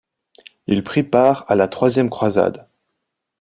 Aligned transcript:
Il 0.65 0.83
prit 0.83 1.03
part 1.03 1.45
à 1.47 1.53
la 1.53 1.67
troisième 1.67 2.09
croisade. 2.09 2.67